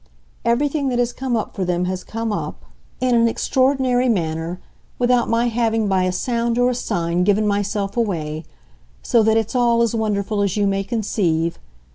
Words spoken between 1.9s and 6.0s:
come up, in an extraordinary manner, without my having